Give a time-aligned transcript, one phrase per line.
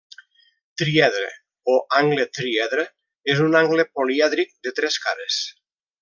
[0.81, 1.27] Triedre
[1.73, 2.85] o Angle triedre,
[3.37, 5.39] és un angle polièdric de tres cares.